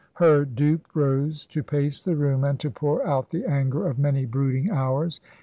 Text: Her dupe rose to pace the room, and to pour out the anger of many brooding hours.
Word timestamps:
Her 0.13 0.45
dupe 0.45 0.87
rose 0.95 1.45
to 1.45 1.61
pace 1.61 2.01
the 2.01 2.15
room, 2.15 2.43
and 2.43 2.59
to 2.61 2.71
pour 2.71 3.05
out 3.05 3.29
the 3.29 3.45
anger 3.45 3.85
of 3.87 3.99
many 3.99 4.25
brooding 4.25 4.71
hours. 4.71 5.21